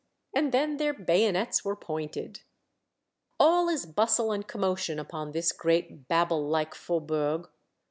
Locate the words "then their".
0.51-0.95